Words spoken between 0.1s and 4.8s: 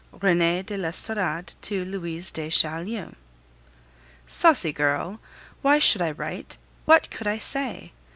RENEE DE L'ESTORADE TO LOUISE DE CHAULIEU Saucy